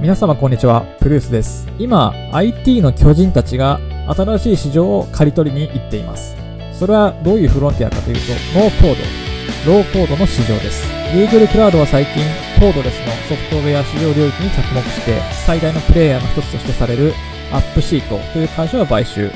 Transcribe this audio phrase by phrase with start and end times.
[0.00, 1.68] 皆様こんにちは、プルースです。
[1.78, 3.78] 今、IT の巨人たちが
[4.08, 6.34] 新しい市場を刈り取りに行っています。
[6.72, 10.88] それはどういうフロンティアかというと、ノーコード、ローコードの市場です。
[11.12, 12.14] Google クラウドは最近、
[12.58, 17.12] コードレスのソフトウェア市場領域に着目して、最大のプレイヤーの一つとしてされる
[17.52, 19.30] AppSheet という会社を買収。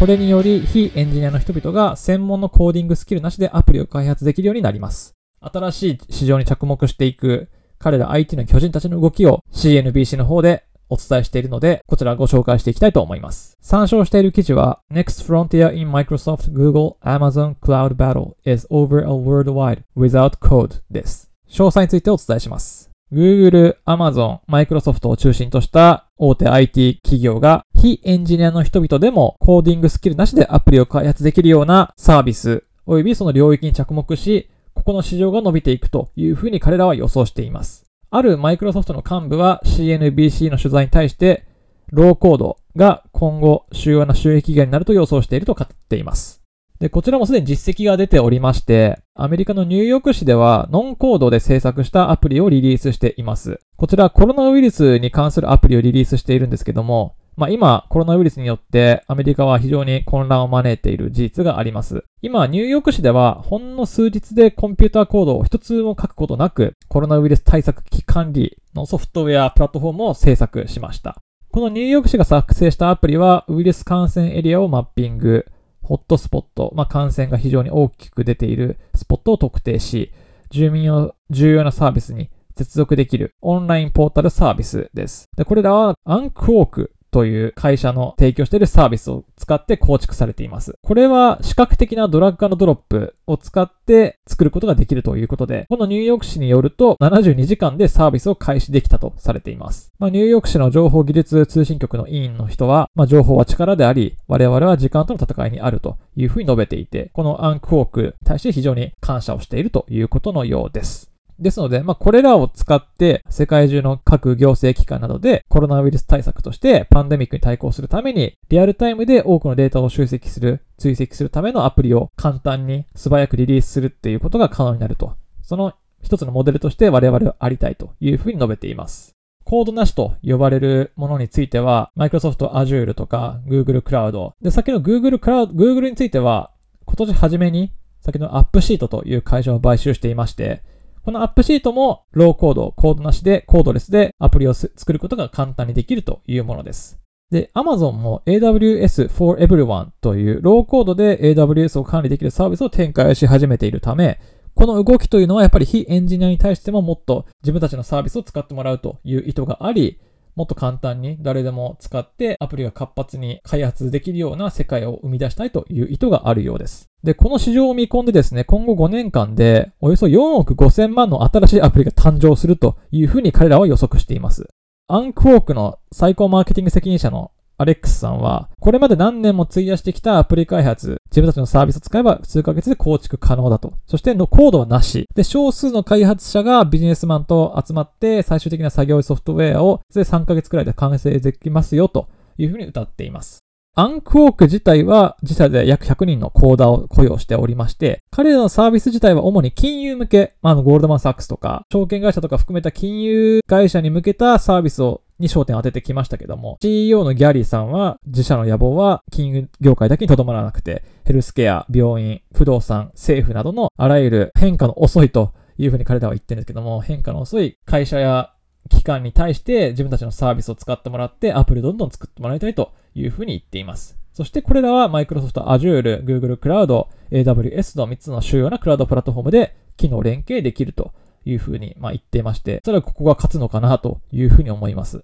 [0.00, 5.14] これにより、非エンジニアの人々が専門のコーディングスキルなしでアプリを開発できるようになります。
[5.42, 7.50] 新しい市場に着目していく
[7.86, 13.56] 彼ら IT の巨人たちの動きを CNBC の方でお伝えしているので、こちらご紹介していきたいと思います。
[13.60, 21.30] 参照している記事は、Next frontier in Microsoft, Google, Amazon Cloud Battle is over a worldwide without code です。
[21.48, 22.90] 詳細についてお伝えします。
[23.12, 37.86] Google、Amazon、Microsoft を中心とした大手 IT 企業が非エンジニアの人々でもコーディングスキルなしでアプリを開発できるようなサービス及びその領域に着目し、ここの市場が伸びていくというふうに彼らは予想しています。
[38.10, 41.44] あるマイクロソフトの幹部は CNBC の取材に対して、
[41.90, 46.42] ローコードが今後主要な収益源になると予想していると語っています。
[46.78, 53.60] で、こちらもすでに実績が出ておりまして、アメリカのニューヨーク市ではノンコードで制作したアプリをリリースしています。
[53.76, 62.02] こちらコロナウイルスに関するアプリをリリースしているんですけども、まあ今、コロナウイルスによってアメリカは非常に混乱を招いている事実があります。
[62.22, 71.16] 今、ニューヨーク市ではほんの数日でコンピューターコードを一つも書くことなく、コロナウイルス対策危機管理のソフトウェアプラットフォームを制作しました。
[71.52, 75.44] このニューヨーク市が作成したアプリは、ウイルス感染エリアをマッピング、
[75.82, 80.10] ホットスポット、まあ、感染が非常に大きく出ているスポットを特定し、
[80.48, 85.26] 住民を重要なサービスに接続できるオンラインポータルサービスです。
[85.36, 90.74] で、これらはアンクオークという会社の提供しているサービスを使って構築されています。
[90.82, 99.92] これは視覚的なドラッグのドロップを使って作ることができるということで、このニューヨーク市によると72時間でサービスを開始できたとされています。
[99.98, 111.15] まあ、ニューヨーク市の情報技術通信局の委員の人は、まあ、情報は力であり、我々は時間との戦いにあるというふうに述べていて、このアンクオークに対して非常に感謝をしているということのようです。
[111.38, 125.16] ですので、まあ、これらを使って世界中の各行政機関などでコロナウイルス対策としてパンデミックに対抗するためにリアルタイムで多くのデータを集積する、追跡するためのアプリを簡単に素早くリリースするっていうことが可能になると。
[125.42, 129.16] その一つのモデルとして我々はありたいというふうに述べています。
[129.46, 134.32] コードなしと呼ばれるものについては、Microsoft Azure とか Google Cloud。
[134.42, 136.50] で、先の Google Cloud、Google については、
[136.84, 140.64] 今年初めに、先の AppSheet という会社を買収していまして、
[141.06, 146.98] このアップシートもローコード、コードなしで、コードレスでアプリを作ることが簡単にできるというものです。
[147.30, 154.18] で、Amazon も AWS for Everyone というローコードで AWS を管理できるサービスを展開し始めているため、
[154.56, 160.00] この動きというのはやっぱり非エンジニアに対してももっと自分たちのサービスを使ってもらうという意図があり、
[160.36, 166.90] もっと簡単に誰でも使ってアプリが活発に開発できるような世界を生み出したいという意図があるようです。
[167.02, 174.46] で、この市場を見込んでですね、今後5年間でおよそ4億5千万の新しいアプリが誕生するというふうに彼らは予測しています。
[174.88, 183.72] アンクォークの最高マーケティング責任者のアレックスさんは、これまで何年も費やしてきたアプリ開発、自分たちのサービスを使えば数ヶ月で構築可能だと。
[183.86, 185.08] そしてのコードはなし。
[185.14, 193.46] で、少数の開発者がビジネスマンと集まって最終的な作業ソフトウェアをで3ヶ月くらいで完成できますよというふうに歌っています。
[193.78, 218.32] アンクオーク自体は自社で約100人のコーダーを雇用しておりまして、彼らのサービス自体は主に金融向け、ま、あのゴールドマンサックスとか、証券会社とか含めた金融会社に向けたサービスをに焦点を当ててきましたけども、CEO のギャリーさんは、自社の野望は金融業界だけにとどまらなくて、ヘルスケア、病院、不動産、政府などのあらゆる変化の遅いというふうに彼らは言ってるんですけども、変化の遅い会社や
[218.68, 223.96] 機関に対して自分たちのサービスを使ってもらってアプリをどんどん作ってもらいたいというふうに言っています。
[224.12, 230.92] そしてこれらは Microsoft Azure、Google Cloud、AWS の3つの主要なクラウドプラットフォームで機能連携できると
[231.24, 235.02] いうふうにまあ言っていまして、それはここが勝つのかなというふうに思います。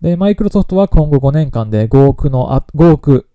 [0.00, 3.28] で、マイクロソフトは今後5年間で5億の、あ5億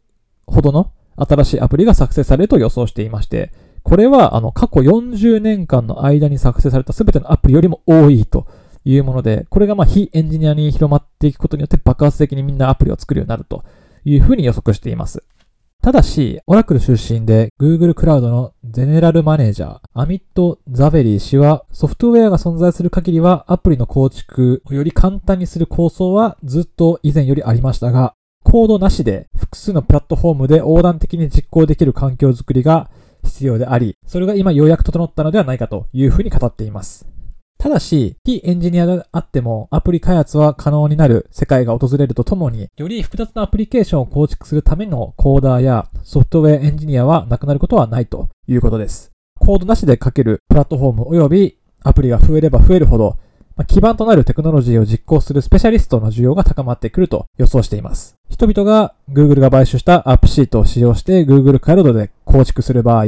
[0.47, 3.51] ほどの新しいアプリが作成されると予想していまして、
[3.83, 8.47] これはあの過去40年間の間に作成された全てのアプリよりも多いと
[8.85, 13.63] いうもので、これがまあ非エンジニアに広まっていくことによって爆発的にみんなアプリを作るようになると
[14.05, 15.23] いうふうに予測しています。
[15.83, 28.13] ただし、オラクル出身で Google クラウドのゼネラルマネージャー、アミット・ザベリー氏は、ソフトウェアが存在する限りはアプリの構築をより簡単にする構想はずっと以前よりありましたが、
[28.45, 32.89] コードなしで複数のプラットフォームで横断的に実行できる環境づくりが
[33.25, 37.12] 必要であり、それが今ようやく整ったのではないかというふうに語っています。
[37.63, 49.11] ただし、非エンジニアであってもアプリ開発は可能になる世界が訪れるとともに、より複雑なアプリケーションを構築するためのコーダーやソフトウェアエンジニアはなくなることはないということです。
[49.39, 53.15] コードなしで書けるプラットフォーム及びアプリが増えれば増えるほど、
[53.67, 58.15] 基盤となるテクノロジーを実行するスペシャリストの需要が高まってくると予想しています。
[58.27, 63.05] 人々が Google が買収したアップシートを使用して Google クラウドで構築する場合、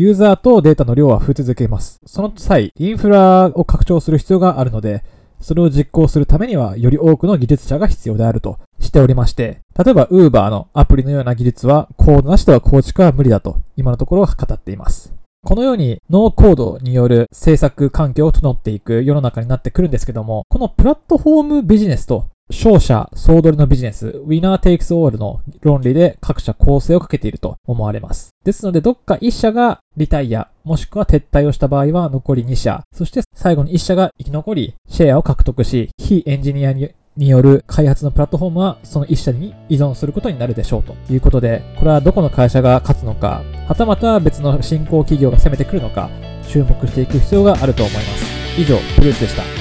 [0.00, 2.00] ユーザーとデータの量は増え続けます。
[2.06, 5.04] その際、インフラを拡張する必要があるので、
[5.42, 15.12] それを実行するためには、より多くの技術者が必要であるとしておりまして、例えば Uber のアプリのような技術は、コードなしでは構築は無理だと、今のところは語っています。
[15.44, 28.30] このようにノーコードによる制作環境を整っていく世の中になってくるんですけども、このプラットフォームビジネスと勝者総取りのビジネス、ウィナーテイクスオールの論理で各社構成をかけていると思われます。
[28.44, 46.08] ですので、どっか1社がリタイア、もしくは撤退をした場合は残り2社、そして最後に1社が生き残り、シェアを獲得し、非エンジニアにによる開発のプラットフォームはその1社に依存することになるでしょうということで、これはどこの会社が勝つのか、はたまた別の新興企業が攻めてくるのか、
[46.48, 48.60] 注目していく必要があると思います。
[48.60, 49.59] 以上、プルースでした。